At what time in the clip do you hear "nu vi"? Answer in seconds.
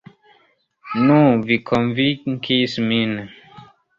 1.09-1.59